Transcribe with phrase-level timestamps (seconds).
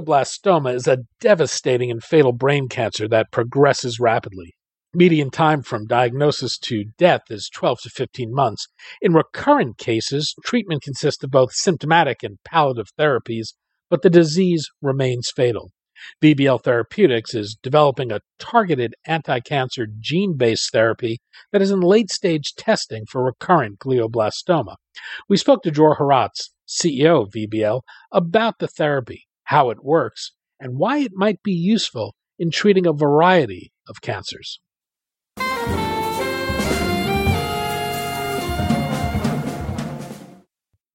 [0.00, 4.54] Glioblastoma is a devastating and fatal brain cancer that progresses rapidly.
[4.94, 8.66] Median time from diagnosis to death is 12 to 15 months.
[9.02, 13.52] In recurrent cases, treatment consists of both symptomatic and palliative therapies,
[13.90, 15.70] but the disease remains fatal.
[16.22, 21.18] VBL Therapeutics is developing a targeted anti cancer gene based therapy
[21.52, 24.76] that is in late stage testing for recurrent glioblastoma.
[25.28, 30.78] We spoke to Dror Harats, CEO of VBL, about the therapy how it works, and
[30.78, 34.60] why it might be useful in treating a variety of cancers.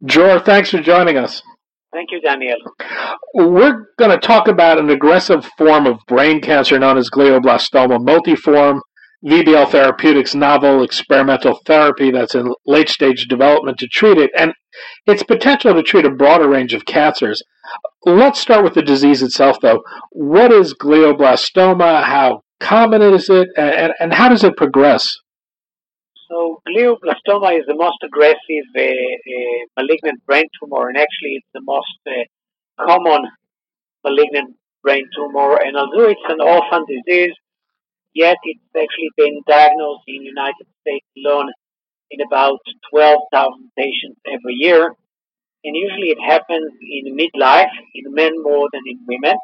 [0.06, 1.42] Dror, thanks for joining us.
[1.92, 2.56] Thank you, Daniel.
[3.34, 8.80] We're going to talk about an aggressive form of brain cancer known as glioblastoma multiforme,
[9.26, 14.54] VBL Therapeutics' novel experimental therapy that's in late stage development to treat it, and
[15.06, 17.44] its potential to treat a broader range of cancers.
[18.06, 19.84] Let's start with the disease itself, though.
[20.12, 22.04] What is glioblastoma?
[22.04, 23.50] How common is it?
[23.58, 25.18] And, and how does it progress?
[26.30, 31.62] So, glioblastoma is the most aggressive uh, uh, malignant brain tumor, and actually, it's the
[31.62, 33.30] most uh, common
[34.04, 35.58] malignant brain tumor.
[35.58, 37.34] And although it's an orphan disease,
[38.14, 41.52] yet it's actually been diagnosed in the United States alone
[42.12, 42.60] in about
[42.92, 44.96] 12,000 patients every year
[45.66, 49.36] and usually it happens in midlife, in men more than in women.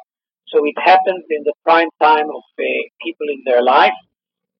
[0.46, 2.64] So it happens in the prime time of uh,
[3.02, 3.98] people in their life,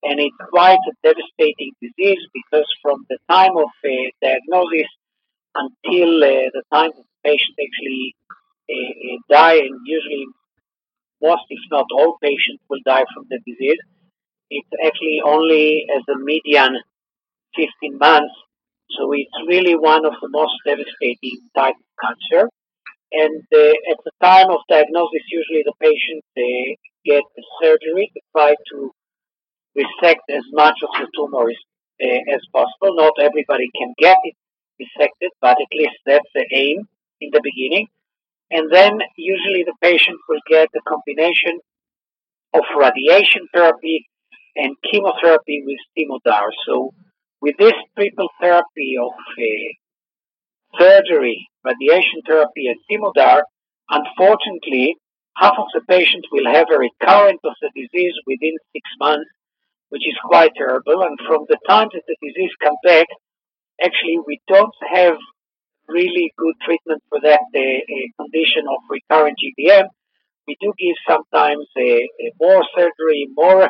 [0.02, 4.90] and it's quite a devastating disease because from the time of uh, diagnosis
[5.54, 8.16] until uh, the time that the patient actually
[8.66, 10.26] uh, uh, die, and usually
[11.22, 13.78] most, if not all, patients will die from the disease.
[14.50, 16.74] It's actually only as a median
[17.56, 18.34] 15 months
[18.96, 22.48] so it's really one of the most devastating type of cancer.
[23.12, 27.22] And uh, at the time of diagnosis, usually the patient uh, get
[27.60, 28.92] surgery to try to
[29.74, 31.56] resect as much of the tumor as,
[32.02, 32.96] uh, as possible.
[32.96, 34.34] Not everybody can get it
[34.80, 36.88] resected, but at least that's the aim
[37.20, 37.88] in the beginning.
[38.50, 41.60] And then usually the patient will get a combination
[42.52, 44.06] of radiation therapy
[44.56, 46.50] and chemotherapy with Temodar.
[46.66, 46.92] So
[47.42, 53.42] with this triple therapy of uh, surgery, radiation therapy, and Temodar,
[53.90, 54.96] unfortunately,
[55.36, 59.28] half of the patients will have a recurrence of the disease within six months,
[59.88, 61.02] which is quite terrible.
[61.02, 63.06] And from the time that the disease comes back,
[63.82, 65.16] actually, we don't have
[65.88, 69.88] really good treatment for that uh, condition of recurrent GBM.
[70.46, 72.06] We do give sometimes uh,
[72.40, 73.68] more surgery, more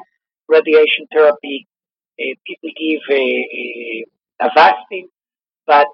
[0.48, 1.71] radiation therapy, uh,
[2.18, 4.02] Eh, people give eh, eh,
[4.40, 5.06] a, Avastin,
[5.66, 5.88] but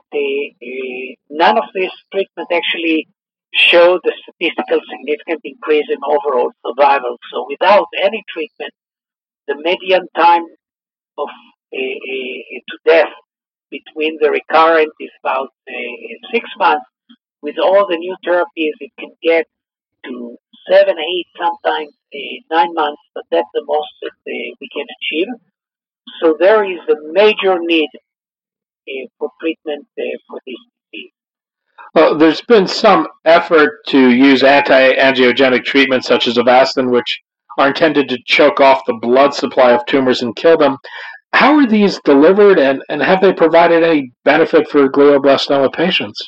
[1.30, 3.06] none of this treatment actually
[3.54, 7.16] showed a statistical significant increase in overall survival.
[7.32, 8.72] So without any treatment,
[9.46, 10.44] the median time
[11.16, 11.28] of
[11.70, 13.12] to death
[13.70, 15.50] between the recurrent is about
[16.32, 16.86] six months.
[17.40, 19.46] With all the new therapies, it can get
[20.04, 20.36] to
[20.70, 22.18] seven, eight, sometimes uh,
[22.50, 25.28] nine months, but that's the most that uh, we can achieve.
[26.20, 30.56] So there is a major need uh, for treatment uh, for this
[30.92, 31.12] disease.
[31.94, 37.20] Well, there's been some effort to use anti-angiogenic treatments such as Avastin, which
[37.58, 40.76] are intended to choke off the blood supply of tumors and kill them.
[41.32, 46.18] How are these delivered, and, and have they provided any benefit for glioblastoma patients?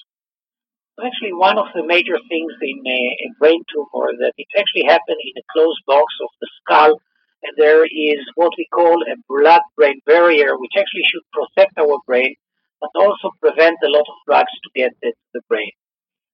[0.99, 5.17] Actually, one of the major things in a, a brain tumor that it actually happens
[5.25, 7.01] in a closed box of the skull
[7.43, 12.35] and there is what we call a blood-brain barrier, which actually should protect our brain
[12.81, 15.71] but also prevent a lot of drugs to get to the brain.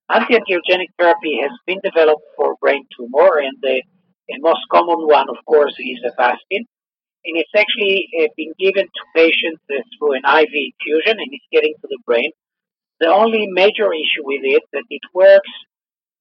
[0.09, 3.83] Anti-angiogenic therapy has been developed for brain tumor, and the,
[4.29, 6.65] the most common one, of course, is Avastin.
[7.27, 11.51] And it's actually uh, been given to patients uh, through an IV infusion, and it's
[11.51, 12.31] getting to the brain.
[13.01, 15.51] The only major issue with it that it works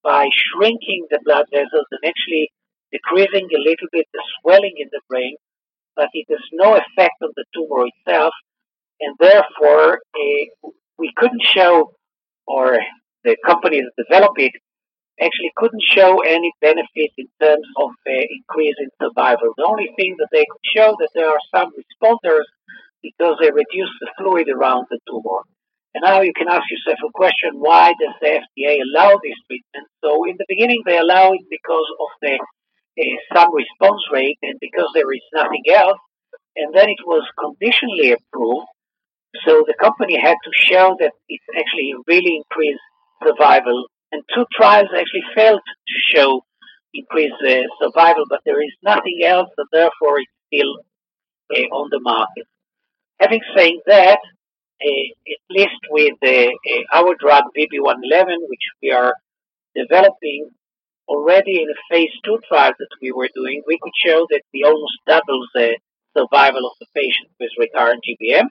[0.04, 2.50] by shrinking the blood vessels and actually
[2.92, 5.36] decreasing a little bit the swelling in the brain,
[5.96, 8.34] but it has no effect on the tumor itself,
[9.02, 11.92] and therefore uh, we couldn't show,
[12.48, 12.78] or
[13.24, 14.54] the company that developed it
[15.22, 19.54] actually couldn't show any benefit in terms of uh, increase in survival.
[19.58, 22.48] The only thing that they could show that there are some responders
[23.02, 25.46] because they reduce the fluid around the tumor.
[25.94, 29.88] And now you can ask yourself a question, why does the FDA allow this treatment?
[30.04, 32.40] So in the beginning they allow it because of the
[33.34, 35.98] some response rate and because there is nothing else.
[36.56, 38.68] And then it was conditionally approved.
[39.46, 42.80] So the company had to show that it actually really increased
[43.24, 43.86] survival.
[44.12, 46.42] And two trials actually failed to show
[46.94, 50.78] increased uh, survival, but there is nothing else, and therefore it's still
[51.52, 52.46] uh, on the market.
[53.20, 54.20] Having said that,
[54.82, 59.14] uh, at least with uh, uh, our drug VB111, which we are
[59.76, 60.50] developing
[61.08, 64.64] already in a phase two trial that we were doing, we could show that we
[64.64, 65.78] almost double the
[66.18, 68.46] survival of the patient with recurrent GBM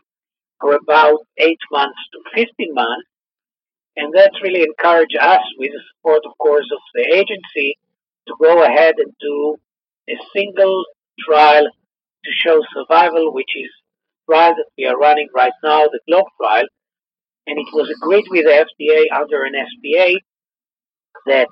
[0.60, 3.08] for about 8 months to 15 months
[3.96, 7.78] and that really encouraged us, with the support, of course, of the agency,
[8.26, 9.56] to go ahead and do
[10.08, 10.84] a single
[11.20, 13.70] trial to show survival, which is
[14.28, 16.64] trial that we are running right now, the GLOBE trial.
[17.46, 20.14] And it was agreed with the FDA under an SPA
[21.26, 21.48] that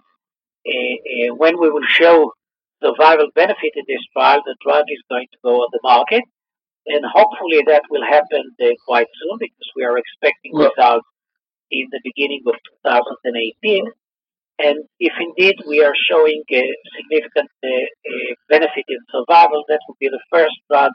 [1.37, 2.33] when we will show
[2.83, 6.23] survival benefit in this trial, the drug is going to go on the market.
[6.87, 11.07] And hopefully that will happen uh, quite soon because we are expecting well, results
[11.71, 13.87] in the beginning of 2018.
[14.59, 16.63] And if indeed we are showing a
[16.97, 20.91] significant uh, uh, benefit in survival, that would be the first drug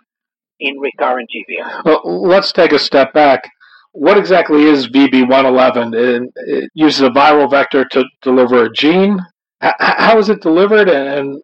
[0.60, 1.86] in recurrent GBM.
[1.86, 3.50] Well, let's take a step back.
[3.94, 6.30] What exactly is VB111?
[6.36, 9.20] It uses a viral vector to deliver a gene.
[9.62, 11.42] How is it delivered, and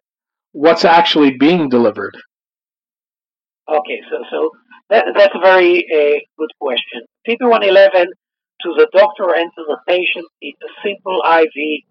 [0.52, 2.16] what's actually being delivered?
[3.68, 4.50] Okay, so so
[4.90, 7.02] that, that's a very uh, good question.
[7.28, 8.06] VB111
[8.62, 10.26] to the doctor and to the patient.
[10.40, 11.84] It's a simple IV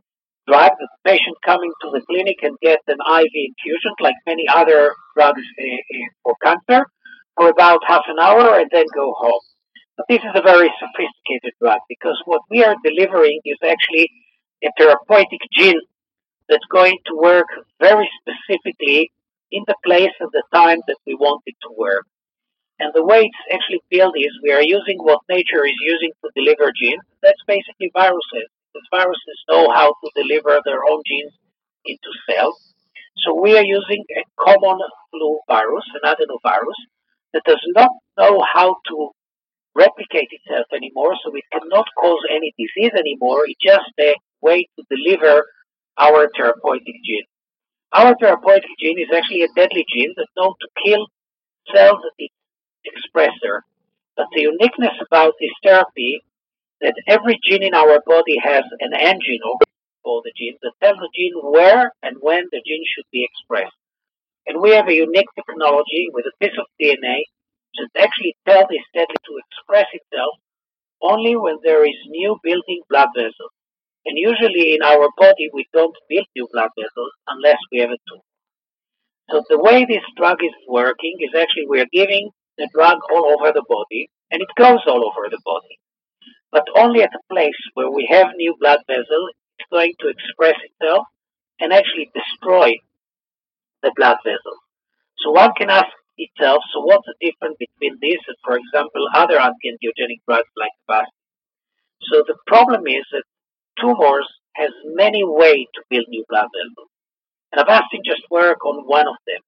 [0.48, 0.72] drug.
[0.80, 5.42] The patient coming to the clinic and get an IV infusion, like many other drugs
[5.60, 5.64] uh,
[6.24, 6.86] for cancer,
[7.36, 9.42] for about half an hour and then go home.
[9.98, 14.10] But this is a very sophisticated drug because what we are delivering is actually
[14.64, 15.82] a therapeutic gene
[16.54, 17.48] that's going to work
[17.82, 19.12] very specifically
[19.52, 22.06] in the place and the time that we want it to work.
[22.78, 26.30] And the way it's actually built is we are using what nature is using to
[26.38, 27.02] deliver genes.
[27.24, 28.50] That's basically viruses.
[28.70, 31.34] Because viruses know how to deliver their own genes
[31.86, 32.74] into cells.
[33.26, 34.78] So we are using a common
[35.10, 36.80] flu virus, an adenovirus,
[37.34, 39.10] that does not know how to
[39.76, 43.42] replicate itself anymore, so it cannot cause any disease anymore.
[43.48, 45.46] It's just a way to deliver
[45.98, 47.28] our therapeutic gene.
[47.94, 51.08] Our therapeutic gene is actually a deadly gene that's known to kill
[51.74, 52.32] cells that it
[52.86, 53.62] expressor.
[54.18, 56.22] But the uniqueness about this therapy
[56.82, 59.40] that every gene in our body has an engine
[60.04, 63.76] for the gene that tells the gene where and when the gene should be expressed.
[64.46, 67.24] And we have a unique technology with a piece of DNA
[67.76, 70.36] that actually tells this deadly to express itself
[71.02, 73.52] only when there is new building blood vessels.
[74.06, 77.98] And usually in our body we don't build new blood vessels unless we have a
[78.08, 78.22] tumor.
[79.30, 83.34] So the way this drug is working is actually we are giving the drug all
[83.34, 85.80] over the body, and it goes all over the body.
[86.52, 90.56] But only at a place where we have new blood vessel, it's going to express
[90.62, 91.08] itself
[91.60, 92.74] and actually destroy
[93.82, 94.58] the blood vessel.
[95.18, 99.40] So one can ask itself, so what's the difference between this and, for example, other
[99.40, 101.10] anti-angiogenic drugs like Avastin?
[102.12, 103.24] So the problem is that
[103.80, 106.90] tumors has many ways to build new blood vessels.
[107.52, 109.42] And Avastin just work on one of them.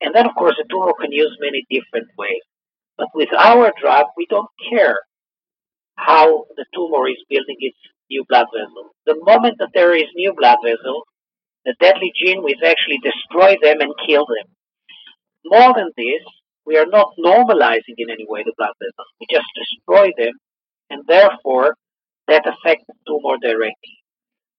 [0.00, 2.42] And then, of course, the tumor can use many different ways.
[2.98, 4.98] But with our drug, we don't care
[5.96, 7.76] how the tumor is building its
[8.10, 8.90] new blood vessel.
[9.06, 11.04] The moment that there is new blood vessel,
[11.64, 14.54] the deadly gene will actually destroy them and kill them.
[15.44, 16.22] More than this,
[16.64, 19.08] we are not normalizing in any way the blood vessels.
[19.20, 20.34] We just destroy them,
[20.90, 21.74] and therefore
[22.28, 23.98] that affect the tumor directly.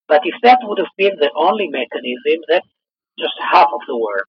[0.08, 2.68] But if that would have been the only mechanism, that's
[3.20, 4.28] just half of the work.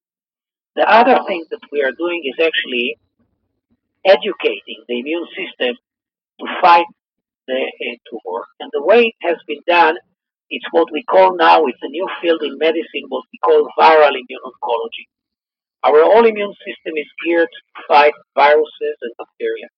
[0.75, 2.99] The other thing that we are doing is actually
[4.04, 5.76] educating the immune system
[6.40, 6.87] to fight
[7.47, 8.47] the uh, tumor.
[8.61, 9.97] And the way it has been done,
[10.50, 14.14] it's what we call now, it's a new field in medicine, what we call viral
[14.14, 15.07] immune oncology.
[15.85, 19.68] Our whole immune system is geared to fight viruses and bacteria.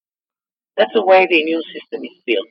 [0.76, 2.48] That's the way the immune system is built.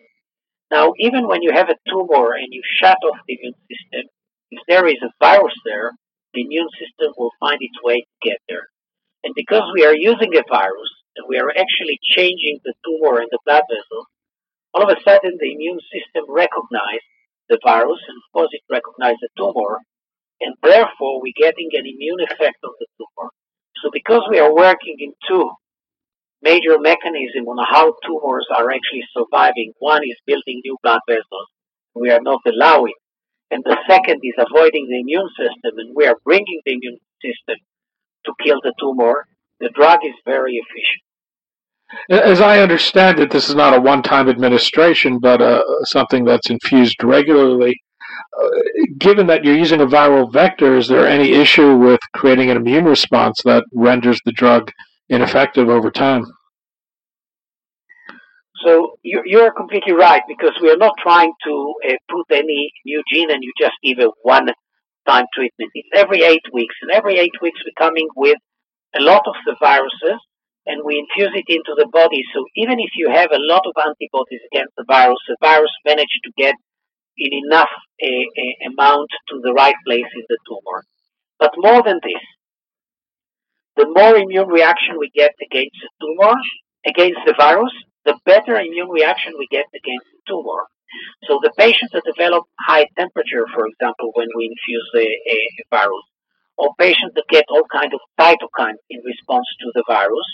[0.72, 4.06] Now, even when you have a tumor and you shut off the immune system,
[4.52, 5.92] if there is a virus there,
[6.34, 8.70] the immune system will find its way to get there.
[9.24, 13.28] And because we are using a virus and we are actually changing the tumor and
[13.32, 14.08] the blood vessels,
[14.74, 17.10] all of a sudden the immune system recognizes
[17.50, 19.82] the virus and of course it recognizes the tumor
[20.40, 23.30] and therefore we're getting an immune effect of the tumor.
[23.82, 25.50] So because we are working in two
[26.42, 31.48] major mechanism on how tumors are actually surviving, one is building new blood vessels,
[31.96, 32.94] we are not allowing,
[33.52, 37.58] and the second is avoiding the immune system, and we are bringing the immune system
[38.26, 39.26] to kill the tumor,
[39.60, 41.04] the drug is very efficient.
[42.10, 47.04] As I understand it, this is not a one-time administration, but uh, something that's infused
[47.04, 47.76] regularly.
[48.40, 48.50] Uh,
[49.00, 52.86] given that you're using a viral vector, is there any issue with creating an immune
[52.86, 54.72] response that renders the drug
[55.10, 56.26] ineffective over time?
[58.66, 63.32] So you're completely right because we are not trying to uh, put any new gene
[63.32, 65.72] and you just give a one-time treatment.
[65.74, 68.38] It's every eight weeks, and every eight weeks we're coming with
[68.96, 70.20] a lot of the viruses
[70.66, 72.22] and we infuse it into the body.
[72.34, 76.20] So even if you have a lot of antibodies against the virus, the virus managed
[76.26, 76.56] to get
[77.18, 77.70] in enough
[78.02, 80.84] a, a amount to the right place in the tumor.
[81.40, 82.22] But more than this,
[83.80, 86.36] the more immune reaction we get against the tumor,
[86.86, 87.72] against the virus,
[88.04, 90.68] the better immune reaction we get against the tumor.
[91.24, 95.64] So the patients that develop high temperature, for example, when we infuse a, a, a
[95.72, 96.06] virus,
[96.58, 100.28] or patients that get all kinds of cytokines in response to the virus,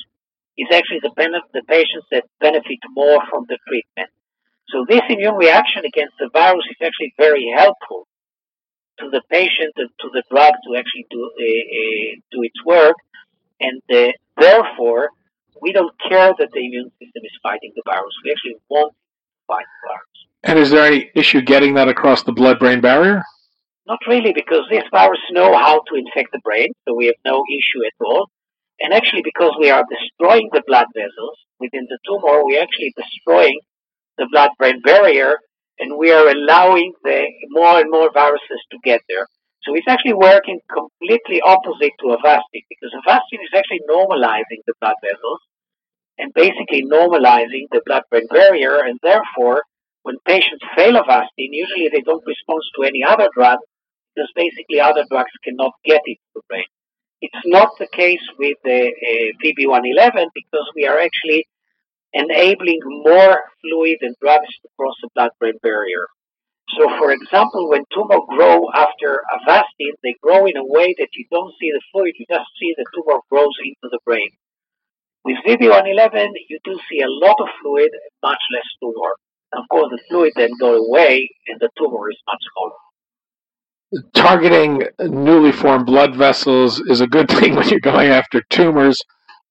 [0.58, 1.14] is actually the,
[1.54, 4.10] the patients that benefit more from the treatment.
[4.70, 8.08] So this immune reaction against the virus is actually very helpful
[9.00, 12.96] to the patient and to the drug to actually do uh, uh, do its work,
[13.60, 15.10] and uh, therefore
[15.62, 18.14] we don't care that the immune system is fighting the virus.
[18.24, 18.98] We actually want to
[19.48, 20.16] fight the virus.
[20.44, 23.24] And is there any issue getting that across the blood-brain barrier?
[23.88, 27.44] Not really, because these viruses know how to infect the brain, so we have no
[27.50, 28.30] issue at all.
[28.82, 33.60] And actually, because we are destroying the blood vessels within the tumor, we're actually destroying
[34.18, 35.38] the blood-brain barrier,
[35.80, 39.28] and we are allowing the more and more viruses to get there.
[39.66, 44.96] So it's actually working completely opposite to Avastin, because Avastin is actually normalizing the blood
[45.02, 45.42] vessels
[46.20, 49.64] and basically normalizing the blood-brain barrier, and therefore,
[50.04, 53.58] when patients fail Avastin, usually they don't respond to any other drug,
[54.14, 56.70] because basically other drugs cannot get into the brain.
[57.22, 61.48] It's not the case with the uh, VB111 because we are actually
[62.14, 66.06] enabling more fluid and drugs to cross the blood-brain barrier.
[66.78, 71.26] So, for example, when tumor grow after Avastin, they grow in a way that you
[71.32, 74.30] don't see the fluid, you just see the tumor grows into the brain.
[75.24, 77.92] With VB111, you do see a lot of fluid,
[78.22, 79.14] much less tumor.
[79.54, 82.76] Of course, the fluid then goes away, and the tumor is much smaller
[84.14, 89.02] targeting newly formed blood vessels is a good thing when you're going after tumors,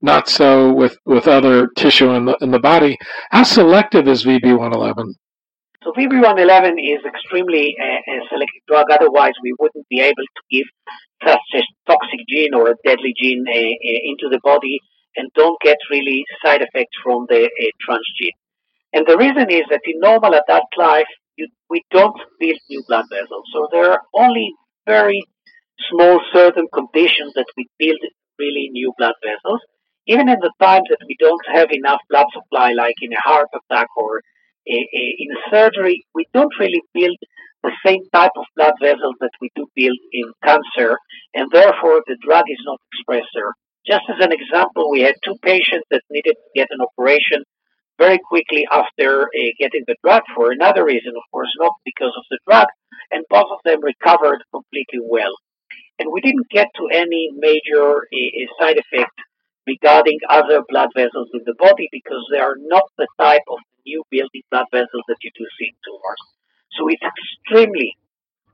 [0.02, 2.96] not so with, with other tissue in the, in the body.
[3.30, 5.14] How selective is VB111?
[5.84, 8.86] So VB111 is extremely uh, a selective drug.
[8.90, 10.64] Otherwise, we wouldn't be able to give
[11.22, 14.78] such a toxic gene or a deadly gene uh, uh, into the body
[15.16, 18.32] and don't get really side effects from the uh, transgene.
[18.94, 23.04] And the reason is that in normal adult life, you, we don't build new blood
[23.12, 23.44] vessels.
[23.52, 24.54] So there are only
[24.86, 25.22] very
[25.90, 28.00] small certain conditions that we build
[28.38, 29.60] really new blood vessels.
[30.06, 33.48] Even in the times that we don't have enough blood supply, like in a heart
[33.52, 34.22] attack or
[34.66, 37.16] in surgery, we don't really build
[37.62, 40.96] the same type of blood vessels that we do build in cancer,
[41.34, 43.52] and therefore the drug is not expressed there.
[43.86, 47.42] Just as an example, we had two patients that needed to get an operation
[47.98, 52.24] very quickly after uh, getting the drug for another reason, of course, not because of
[52.30, 52.66] the drug,
[53.10, 55.32] and both of them recovered completely well.
[55.98, 59.12] And we didn't get to any major uh, side effect
[59.66, 64.02] regarding other blood vessels in the body because they are not the type of new
[64.10, 66.22] building blood vessels that you do see in tumors.
[66.76, 67.96] So it's extremely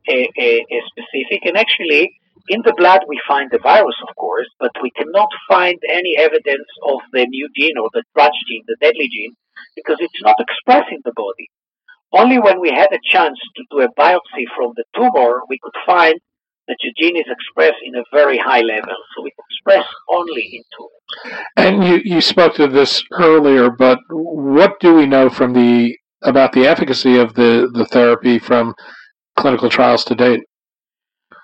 [0.09, 2.13] uh, specific, and actually,
[2.49, 6.69] in the blood, we find the virus, of course, but we cannot find any evidence
[6.89, 9.35] of the new gene or the trans gene, the deadly gene,
[9.77, 11.49] because it's not expressed in the body.
[12.13, 15.77] Only when we had a chance to do a biopsy from the tumor, we could
[15.87, 16.19] find
[16.71, 18.97] that the gene is expressed in a very high level.
[19.17, 21.45] So it's expressed only in tumors.
[21.57, 26.53] And you, you spoke to this earlier, but what do we know from the about
[26.53, 28.75] the efficacy of the, the therapy from
[29.37, 30.43] clinical trials to date?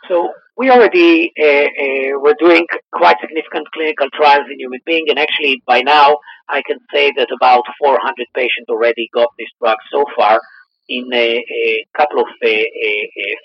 [0.09, 5.19] So we already uh, uh, were doing quite significant clinical trials in human beings, and
[5.19, 6.17] actually by now
[6.49, 10.41] I can say that about 400 patients already got this drug so far
[10.89, 12.49] in a, a couple of uh,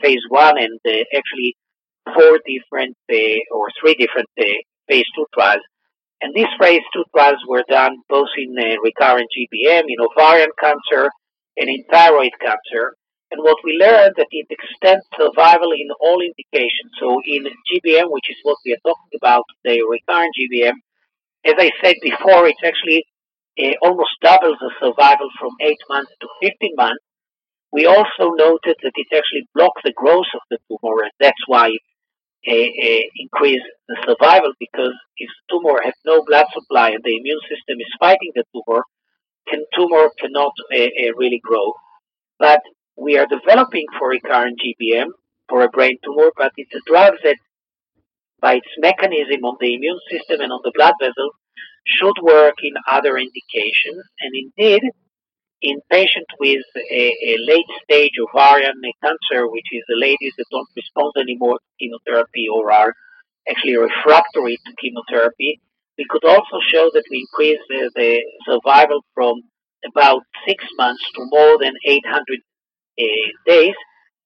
[0.02, 1.56] phase one and uh, actually
[2.14, 5.64] four different uh, or three different uh, phase two trials.
[6.22, 8.54] And these phase two trials were done both in
[8.84, 11.10] recurrent GBM, in ovarian cancer,
[11.58, 12.94] and in thyroid cancer.
[13.32, 16.92] And what we learned that it extends survival in all indications.
[17.00, 20.76] So in GBM, which is what we are talking about today, recurrent GBM,
[21.46, 23.06] as I said before, it's actually
[23.58, 27.04] uh, almost doubles the survival from 8 months to 15 months.
[27.72, 31.70] We also noted that it actually blocks the growth of the tumor, and that's why
[31.70, 31.91] it uh, uh,
[32.44, 38.00] increase the survival because if tumor has no blood supply and the immune system is
[38.00, 38.84] fighting the tumor,
[39.48, 41.74] can, tumor cannot uh, uh really grow.
[42.40, 42.62] But
[42.98, 45.08] we are developing for recurrent GBM
[45.50, 47.38] for a brain tumor, but it's a drug that,
[48.40, 51.34] by its mechanism on the immune system and on the blood vessels,
[51.86, 54.04] should work in other indications.
[54.20, 54.82] And indeed,
[55.62, 60.68] in patients with a, a, late stage ovarian cancer, which is the ladies that don't
[60.76, 62.94] respond anymore to chemotherapy or are
[63.50, 65.62] actually refractory to chemotherapy,
[65.98, 69.42] we could also show that we increase the, the survival from
[69.86, 72.40] about six months to more than 800
[73.00, 73.04] uh,
[73.46, 73.76] days.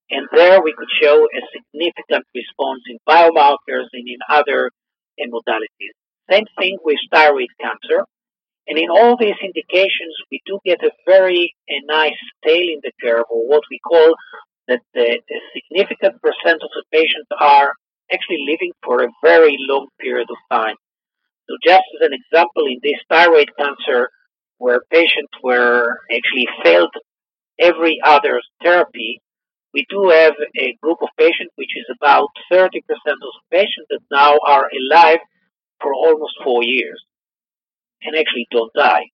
[0.09, 4.71] And there we could show a significant response in biomarkers and in other
[5.19, 5.95] uh, modalities.
[6.31, 8.05] Same thing with thyroid cancer.
[8.67, 12.91] And in all these indications, we do get a very a nice tail in the
[13.01, 14.15] curve, or what we call
[14.67, 17.73] that the, the significant percent of the patients are
[18.11, 20.75] actually living for a very long period of time.
[21.47, 24.09] So just as an example, in this thyroid cancer,
[24.57, 26.93] where patients were actually failed
[27.59, 29.21] every other therapy,
[29.75, 33.99] we do have a group of patients, which is about 30% of the patients that
[34.09, 35.19] now are alive
[35.81, 37.03] for almost four years
[38.05, 39.05] and actually don't die.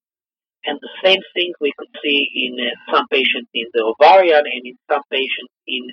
[0.66, 4.62] And the same thing we could see in uh, some patients in the ovarian and
[4.66, 5.90] in some patients in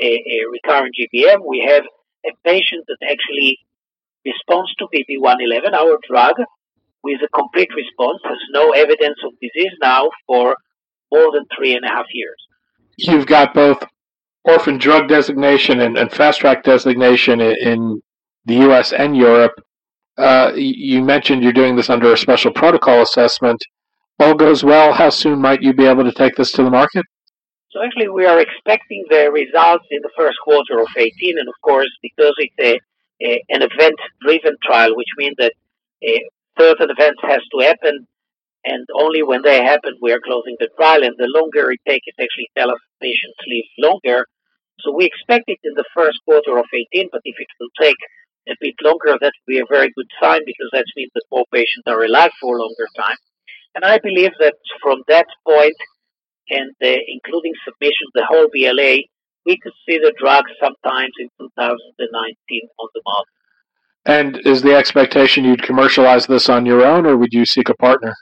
[0.00, 1.38] a, a recurrent GBM.
[1.48, 1.84] We have
[2.26, 3.58] a patient that actually
[4.24, 6.34] responds to VB111, our drug,
[7.02, 10.56] with a complete response, has no evidence of disease now for
[11.10, 12.36] more than three and a half years.
[12.96, 13.82] You've got both
[14.44, 18.02] orphan drug designation and, and fast track designation in
[18.44, 18.92] the U.S.
[18.92, 19.60] and Europe.
[20.18, 23.62] Uh, you mentioned you're doing this under a special protocol assessment.
[24.18, 24.92] All goes well.
[24.92, 27.04] How soon might you be able to take this to the market?
[27.70, 31.54] So actually, we are expecting the results in the first quarter of 18, and of
[31.62, 32.78] course, because it's a,
[33.26, 35.54] a an event-driven trial, which means that
[36.04, 36.22] a
[36.58, 38.06] certain events has to happen,
[38.64, 41.02] and only when they happen we are closing the trial.
[41.02, 44.26] And the longer it takes, it actually tells us patients live longer.
[44.80, 47.96] So we expect it in the first quarter of 18, but if it will take
[48.48, 51.44] a bit longer, that would be a very good sign because that means that more
[51.52, 53.16] patients are alive for a longer time.
[53.74, 55.76] And I believe that from that point,
[56.50, 58.98] and uh, including submission the whole BLA,
[59.46, 63.32] we could see the drug sometimes in 2019 on the market.
[64.04, 67.74] And is the expectation you'd commercialize this on your own, or would you seek a
[67.74, 68.14] partner?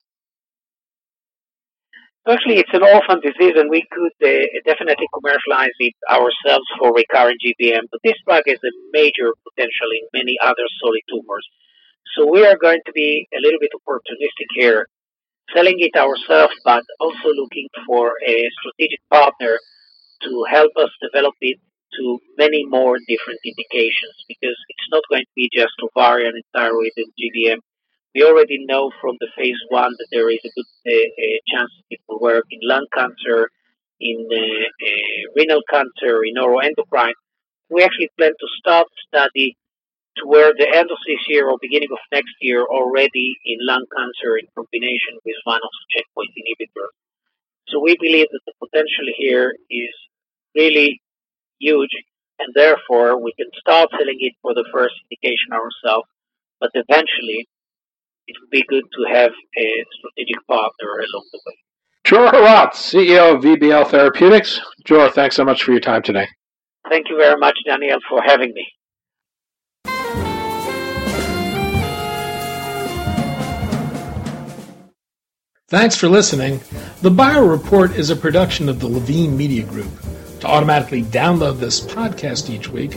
[2.29, 7.41] Actually, it's an orphan disease, and we could uh, definitely commercialize it ourselves for recurrent
[7.41, 7.89] GBM.
[7.91, 11.47] But this drug has a major potential in many other solid tumors.
[12.15, 14.87] So we are going to be a little bit opportunistic here,
[15.55, 19.59] selling it ourselves, but also looking for a strategic partner
[20.23, 21.59] to help us develop it
[21.97, 26.93] to many more different indications because it's not going to be just ovarian and thyroid
[26.97, 27.59] and GBM
[28.14, 32.01] we already know from the phase one that there is a good uh, chance it
[32.09, 33.51] will work in lung cancer,
[34.01, 37.14] in uh, uh, renal cancer, in neuroendocrine.
[37.70, 39.57] We actually plan to start the study
[40.18, 44.37] toward the end of this year or beginning of next year already in lung cancer
[44.38, 46.92] in combination with one of the checkpoint inhibitors.
[47.68, 49.94] So we believe that the potential here is
[50.57, 51.01] really
[51.61, 51.94] huge
[52.40, 56.09] and therefore we can start selling it for the first indication ourselves,
[56.59, 57.46] but eventually
[58.27, 61.57] it would be good to have a strategic partner along the way.
[62.05, 64.61] Dror Harats, CEO of VBL Therapeutics.
[64.85, 66.27] Dror, thanks so much for your time today.
[66.89, 68.67] Thank you very much, Daniel, for having me.
[75.69, 76.61] Thanks for listening.
[77.01, 79.93] The Bio Report is a production of the Levine Media Group.
[80.41, 82.97] To automatically download this podcast each week,